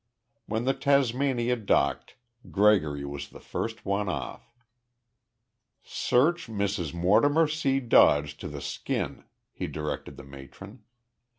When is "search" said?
5.83-6.47